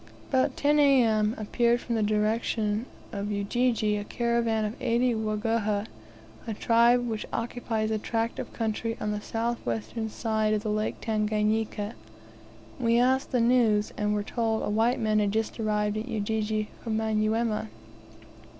About 0.29 0.57
10 0.57 0.79
A.M. 0.79 1.35
appeared 1.37 1.79
from 1.79 1.93
the 1.93 2.01
direction 2.01 2.87
of 3.11 3.31
Ujiji 3.31 3.97
a 3.97 4.03
caravan 4.03 4.65
of 4.65 4.73
eighty 4.81 5.13
Waguhha, 5.13 5.85
a 6.47 6.53
tribe 6.55 7.07
which 7.07 7.27
occupies 7.31 7.91
a 7.91 7.99
tract 7.99 8.39
of 8.39 8.51
country 8.51 8.97
on 8.99 9.11
the 9.11 9.21
south 9.21 9.63
western 9.63 10.09
side 10.09 10.55
of 10.55 10.63
the 10.63 10.71
Lake 10.71 10.99
Tanganika. 11.01 11.93
We 12.79 12.97
asked 12.97 13.29
the 13.31 13.41
news, 13.41 13.93
and 13.95 14.15
were 14.15 14.23
told 14.23 14.63
a 14.63 14.71
white 14.71 14.99
man 14.99 15.19
had 15.19 15.31
just 15.31 15.59
arrived 15.59 15.95
at 15.97 16.07
Ujiji 16.07 16.71
from 16.83 16.97
Manyuema. 16.97 17.67